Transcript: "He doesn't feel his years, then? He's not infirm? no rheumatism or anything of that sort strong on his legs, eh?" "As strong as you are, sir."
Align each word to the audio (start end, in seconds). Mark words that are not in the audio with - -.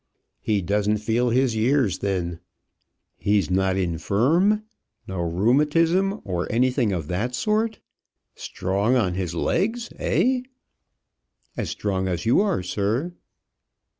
"He 0.39 0.63
doesn't 0.63 0.97
feel 0.97 1.29
his 1.29 1.55
years, 1.55 1.99
then? 1.99 2.39
He's 3.19 3.51
not 3.51 3.77
infirm? 3.77 4.63
no 5.07 5.19
rheumatism 5.19 6.21
or 6.25 6.51
anything 6.51 6.91
of 6.91 7.07
that 7.09 7.35
sort 7.35 7.77
strong 8.33 8.95
on 8.95 9.13
his 9.13 9.35
legs, 9.35 9.91
eh?" 9.97 10.41
"As 11.55 11.69
strong 11.69 12.07
as 12.07 12.25
you 12.25 12.41
are, 12.41 12.63
sir." 12.63 13.13